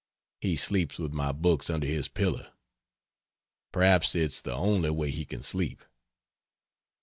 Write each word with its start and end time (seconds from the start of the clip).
He 0.39 0.55
sleeps 0.55 0.97
with 0.97 1.13
my 1.13 1.31
books 1.31 1.69
under 1.69 1.85
his 1.85 2.07
pillow. 2.07 2.51
P'raps 3.71 4.15
it 4.15 4.21
is 4.31 4.41
the 4.41 4.51
only 4.51 4.89
way 4.89 5.11
he 5.11 5.25
can 5.25 5.43
sleep. 5.43 5.85